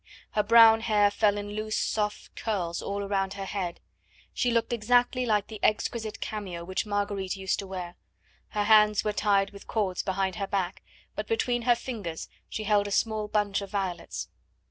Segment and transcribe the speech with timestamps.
[0.31, 3.79] Her brown hair fell in loose soft curls all round her head.
[4.33, 7.95] She looked exactly like the exquisite cameo which Marguerite used to wear.
[8.49, 10.81] Her hands were tied with cords behind her back,
[11.15, 14.27] but between her fingers she held a small bunch of violets.